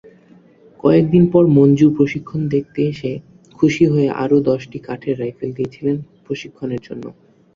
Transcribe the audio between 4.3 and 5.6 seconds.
দশটি কাঠের রাইফেল